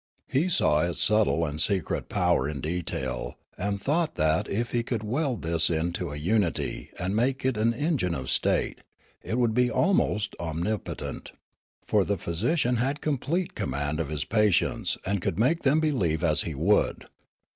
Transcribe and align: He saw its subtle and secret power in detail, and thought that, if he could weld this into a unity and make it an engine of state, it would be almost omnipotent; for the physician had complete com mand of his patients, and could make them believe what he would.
He 0.27 0.49
saw 0.49 0.81
its 0.81 0.99
subtle 0.99 1.45
and 1.45 1.61
secret 1.61 2.09
power 2.09 2.49
in 2.49 2.59
detail, 2.59 3.37
and 3.55 3.79
thought 3.79 4.15
that, 4.15 4.49
if 4.49 4.71
he 4.71 4.81
could 4.81 5.03
weld 5.03 5.43
this 5.43 5.69
into 5.69 6.11
a 6.11 6.15
unity 6.15 6.89
and 6.97 7.15
make 7.15 7.45
it 7.45 7.55
an 7.55 7.75
engine 7.75 8.15
of 8.15 8.27
state, 8.27 8.81
it 9.21 9.37
would 9.37 9.53
be 9.53 9.69
almost 9.69 10.35
omnipotent; 10.39 11.33
for 11.85 12.03
the 12.03 12.17
physician 12.17 12.77
had 12.77 12.99
complete 12.99 13.53
com 13.53 13.69
mand 13.69 13.99
of 13.99 14.09
his 14.09 14.25
patients, 14.25 14.97
and 15.05 15.21
could 15.21 15.37
make 15.37 15.61
them 15.61 15.79
believe 15.79 16.23
what 16.23 16.39
he 16.41 16.55
would. 16.55 17.05